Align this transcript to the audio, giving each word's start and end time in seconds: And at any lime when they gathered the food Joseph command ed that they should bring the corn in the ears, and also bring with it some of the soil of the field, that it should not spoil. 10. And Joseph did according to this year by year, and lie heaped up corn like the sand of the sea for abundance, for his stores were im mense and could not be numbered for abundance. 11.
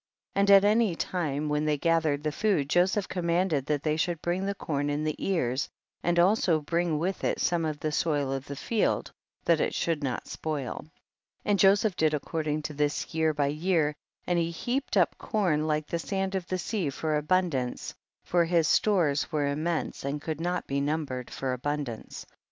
And 0.33 0.49
at 0.49 0.65
any 0.65 0.97
lime 1.13 1.47
when 1.47 1.65
they 1.65 1.77
gathered 1.77 2.23
the 2.23 2.31
food 2.31 2.67
Joseph 2.67 3.07
command 3.07 3.53
ed 3.53 3.67
that 3.67 3.83
they 3.83 3.97
should 3.97 4.19
bring 4.19 4.47
the 4.47 4.55
corn 4.55 4.89
in 4.89 5.03
the 5.03 5.13
ears, 5.19 5.69
and 6.01 6.17
also 6.17 6.59
bring 6.59 6.97
with 6.97 7.23
it 7.23 7.39
some 7.39 7.65
of 7.65 7.79
the 7.79 7.91
soil 7.91 8.33
of 8.33 8.47
the 8.47 8.55
field, 8.55 9.11
that 9.45 9.61
it 9.61 9.75
should 9.75 10.03
not 10.03 10.27
spoil. 10.27 10.79
10. 11.45 11.51
And 11.51 11.59
Joseph 11.59 11.95
did 11.95 12.15
according 12.15 12.63
to 12.63 12.73
this 12.73 13.13
year 13.13 13.31
by 13.31 13.45
year, 13.45 13.93
and 14.25 14.39
lie 14.39 14.45
heaped 14.45 14.97
up 14.97 15.19
corn 15.19 15.67
like 15.67 15.85
the 15.85 15.99
sand 15.99 16.33
of 16.33 16.47
the 16.47 16.57
sea 16.57 16.89
for 16.89 17.15
abundance, 17.15 17.93
for 18.23 18.45
his 18.45 18.67
stores 18.67 19.31
were 19.31 19.45
im 19.45 19.61
mense 19.61 20.03
and 20.03 20.19
could 20.19 20.41
not 20.41 20.65
be 20.65 20.81
numbered 20.81 21.29
for 21.29 21.53
abundance. 21.53 22.23
11. 22.27 22.37